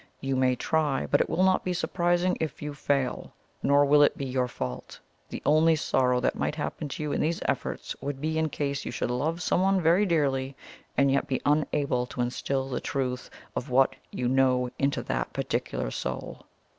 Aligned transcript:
You 0.19 0.35
may 0.35 0.55
try, 0.55 1.05
but 1.05 1.21
it 1.21 1.29
will 1.29 1.43
not 1.43 1.63
be 1.63 1.73
surprising 1.73 2.35
if 2.39 2.59
you 2.59 2.73
fail. 2.73 3.33
Nor 3.61 3.85
will 3.85 4.01
it 4.01 4.17
be 4.17 4.25
your 4.25 4.47
fault. 4.47 4.99
The 5.29 5.43
only 5.45 5.75
sorrow 5.75 6.19
that 6.21 6.33
might 6.33 6.55
happen 6.55 6.89
to 6.89 7.03
you 7.03 7.11
in 7.11 7.21
these 7.21 7.39
efforts 7.45 7.95
would 8.01 8.19
be 8.19 8.39
in 8.39 8.49
case 8.49 8.83
you 8.83 8.89
should 8.89 9.11
love 9.11 9.43
someone 9.43 9.79
very 9.79 10.07
dearly, 10.07 10.55
and 10.97 11.11
yet 11.11 11.27
be 11.27 11.39
unable 11.45 12.07
to 12.07 12.21
instil 12.21 12.67
the 12.67 12.81
truth 12.81 13.29
of 13.55 13.69
what 13.69 13.95
yon 14.09 14.33
know 14.33 14.71
into 14.79 15.03
that 15.03 15.33
particular 15.33 15.91
soul. 15.91 16.47